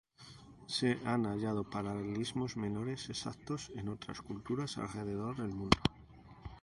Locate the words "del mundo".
5.35-5.77